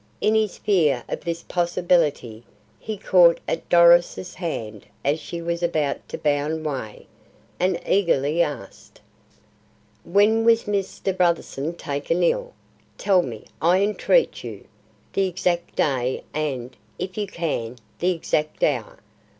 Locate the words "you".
14.43-14.65, 17.15-17.27